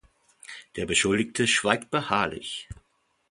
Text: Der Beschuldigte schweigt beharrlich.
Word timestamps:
Der 0.77 0.87
Beschuldigte 0.87 1.45
schweigt 1.45 1.91
beharrlich. 1.91 2.67